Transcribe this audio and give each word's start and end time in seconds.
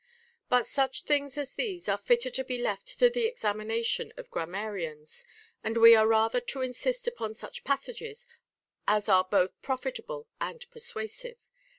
But 0.49 0.65
such 0.65 1.03
things 1.03 1.37
as 1.37 1.53
these 1.53 1.87
are 1.87 1.95
fitter 1.95 2.31
to 2.31 2.43
be 2.43 2.57
left 2.57 2.97
to 2.97 3.07
the 3.07 3.27
exam 3.27 3.59
ination 3.59 4.17
of 4.17 4.31
grammarians; 4.31 5.23
and 5.63 5.77
we 5.77 5.93
are 5.93 6.07
rather 6.07 6.39
to 6.39 6.63
insist 6.63 7.05
upon 7.07 7.35
such 7.35 7.63
passages 7.63 8.25
as 8.87 9.07
are 9.07 9.23
both 9.25 9.61
profitable 9.61 10.27
and 10.39 10.67
persuasive. 10.71 11.37